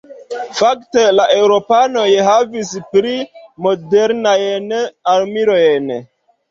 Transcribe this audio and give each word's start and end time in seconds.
Fakte 0.59 1.03
la 1.19 1.27
eŭropanoj 1.33 2.07
havis 2.29 2.73
pli 2.97 3.15
modernajn 3.69 4.77
armilojn. 5.17 5.97